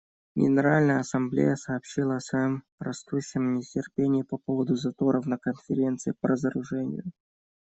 Генеральная 0.35 0.97
Ассамблея 0.97 1.55
сообщила 1.55 2.15
о 2.15 2.19
своем 2.19 2.63
растущем 2.79 3.53
нетерпении 3.53 4.23
по 4.23 4.39
поводу 4.39 4.75
заторов 4.75 5.27
на 5.27 5.37
Конференции 5.37 6.15
по 6.19 6.27
разоружению. 6.29 7.03